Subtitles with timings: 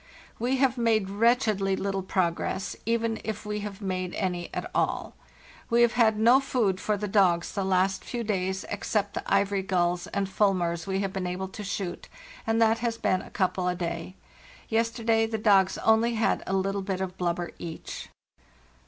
[0.39, 5.13] 'We have made wretchedly little progress, even if we have made any at all.
[5.69, 9.61] We have had no food for the dogs the last few days except the ivory
[9.61, 12.09] gulls and fulmars we have been able to shoot,
[12.47, 14.15] and that has been a couple a day.
[14.69, 18.09] Yesterday the dogs only had a little bit of blubber each.